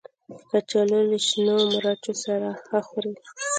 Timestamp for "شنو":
1.27-1.55